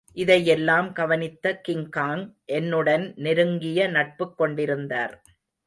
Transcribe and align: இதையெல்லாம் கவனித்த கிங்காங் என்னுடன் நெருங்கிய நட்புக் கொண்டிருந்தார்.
இதையெல்லாம் 0.17 0.93
கவனித்த 0.93 1.61
கிங்காங் 1.67 2.23
என்னுடன் 2.45 3.13
நெருங்கிய 3.15 3.87
நட்புக் 3.87 4.37
கொண்டிருந்தார். 4.37 5.21